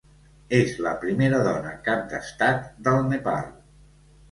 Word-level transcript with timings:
És 0.59 0.71
la 0.85 0.93
primera 1.03 1.43
dona 1.49 1.75
cap 1.89 2.09
d'Estat 2.15 2.67
del 2.89 3.07
Nepal. 3.13 3.49